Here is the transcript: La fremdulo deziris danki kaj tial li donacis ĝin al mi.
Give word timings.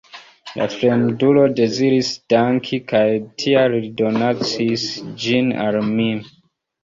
La 0.59 0.65
fremdulo 0.75 1.41
deziris 1.59 2.09
danki 2.33 2.79
kaj 2.93 3.03
tial 3.43 3.77
li 3.83 3.91
donacis 4.01 4.87
ĝin 5.27 5.55
al 5.67 5.79
mi. 5.91 6.09